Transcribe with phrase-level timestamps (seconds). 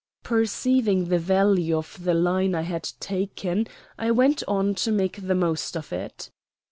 [0.23, 3.67] Perceiving the value of the line I had taken,
[3.99, 6.31] I went on to make the most of it.